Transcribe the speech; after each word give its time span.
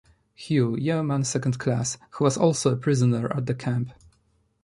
Hough, 0.33 0.79
Yeoman 0.79 1.23
Second 1.23 1.59
Class, 1.59 1.99
who 2.13 2.23
was 2.23 2.35
also 2.35 2.73
a 2.73 2.75
prisoner 2.75 3.31
at 3.37 3.45
the 3.45 3.53
camp. 3.53 3.91